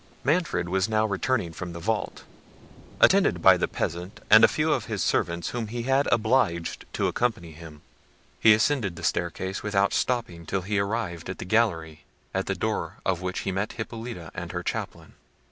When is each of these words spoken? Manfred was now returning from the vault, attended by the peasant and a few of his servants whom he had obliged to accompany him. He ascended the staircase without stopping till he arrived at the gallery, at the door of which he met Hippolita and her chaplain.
Manfred 0.23 0.67
was 0.67 0.89
now 0.89 1.05
returning 1.05 1.53
from 1.53 1.73
the 1.73 1.79
vault, 1.79 2.23
attended 2.99 3.39
by 3.39 3.55
the 3.55 3.67
peasant 3.67 4.19
and 4.31 4.43
a 4.43 4.47
few 4.47 4.73
of 4.73 4.85
his 4.85 5.03
servants 5.03 5.49
whom 5.49 5.67
he 5.67 5.83
had 5.83 6.07
obliged 6.11 6.85
to 6.93 7.05
accompany 7.07 7.51
him. 7.51 7.83
He 8.39 8.55
ascended 8.55 8.95
the 8.95 9.03
staircase 9.03 9.61
without 9.61 9.93
stopping 9.93 10.47
till 10.47 10.63
he 10.63 10.79
arrived 10.79 11.29
at 11.29 11.37
the 11.37 11.45
gallery, 11.45 12.03
at 12.33 12.47
the 12.47 12.55
door 12.55 12.95
of 13.05 13.21
which 13.21 13.41
he 13.41 13.51
met 13.51 13.73
Hippolita 13.73 14.31
and 14.33 14.53
her 14.53 14.63
chaplain. 14.63 15.13